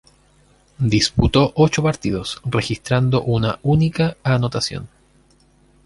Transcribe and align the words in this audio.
Disputó 0.79 1.51
ocho 1.55 1.83
partidos 1.83 2.41
registrando 2.45 3.21
una 3.21 3.59
única 3.61 4.17
anotación. 4.23 4.89